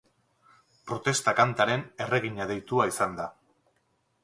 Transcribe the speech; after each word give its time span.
Protesta-kantaren 0.91 1.85
erregina 2.07 2.49
deitua 2.55 2.91
izan 2.95 3.17
da. 3.23 3.31